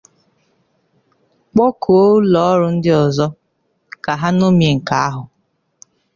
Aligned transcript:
kpọkuo 1.51 2.03
ụlọọrụ 2.17 2.67
ndị 2.75 2.91
ọzọ 3.03 3.25
ka 4.03 4.11
ha 4.21 4.27
ñòmie 4.37 4.69
nke 4.77 4.93
ahụ 5.07 5.21